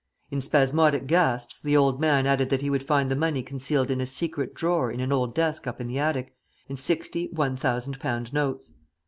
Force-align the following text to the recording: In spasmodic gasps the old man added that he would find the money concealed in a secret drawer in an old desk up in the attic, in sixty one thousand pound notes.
In 0.31 0.41
spasmodic 0.41 1.05
gasps 1.05 1.61
the 1.61 1.77
old 1.77 2.01
man 2.01 2.25
added 2.25 2.49
that 2.49 2.61
he 2.61 2.71
would 2.71 2.81
find 2.81 3.11
the 3.11 3.15
money 3.15 3.43
concealed 3.43 3.91
in 3.91 4.01
a 4.01 4.07
secret 4.07 4.55
drawer 4.55 4.91
in 4.91 4.99
an 4.99 5.11
old 5.11 5.35
desk 5.35 5.67
up 5.67 5.79
in 5.79 5.85
the 5.85 5.99
attic, 5.99 6.35
in 6.67 6.75
sixty 6.75 7.27
one 7.33 7.55
thousand 7.55 7.99
pound 7.99 8.33
notes. 8.33 8.71